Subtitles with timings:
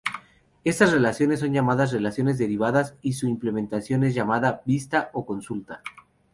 [0.63, 5.83] Estas relaciones son llamadas relaciones derivadas y su implementación es llamada "vista" o "consulta".